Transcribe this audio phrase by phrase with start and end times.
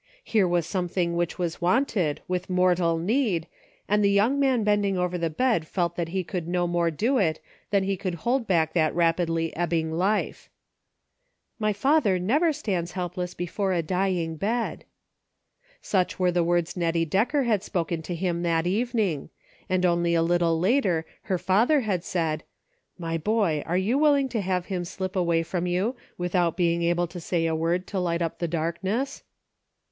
[0.23, 3.45] Here was something which was wanted, with mortal need,
[3.87, 7.19] and the young man bending over the bed felt that he could no more do
[7.19, 7.39] it
[7.69, 10.49] than he could hold back that rapidly ebbing life."
[11.59, 14.85] My father never stands helpless before a dying bed."
[15.83, 19.29] Such were the words Nettie Decker had spoken to him that evening,
[19.69, 22.43] and only a little later her father had said,"
[23.07, 27.05] My boy, are you willing to have him slip away from you without being able
[27.05, 29.21] to say a word to light up the darkness